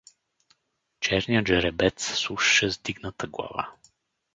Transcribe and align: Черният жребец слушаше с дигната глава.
Черният 0.99 1.47
жребец 1.47 2.17
слушаше 2.19 2.71
с 2.71 2.77
дигната 2.79 3.27
глава. 3.27 3.71